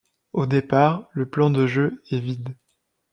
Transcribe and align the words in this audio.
Au 0.33 0.47
départ, 0.47 1.07
le 1.13 1.29
plan 1.29 1.51
de 1.51 1.67
jeu 1.67 2.01
est 2.09 2.17
vide. 2.17 2.55